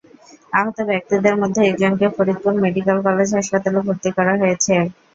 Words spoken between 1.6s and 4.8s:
একজনকে Faridpur medical college হাসপাতালে ভর্তি করা হয়েছে।